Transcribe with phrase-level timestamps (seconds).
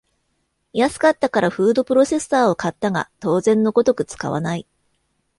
[0.73, 4.65] 安かったからフードプロセッサーを買ったが当然のごとく使わない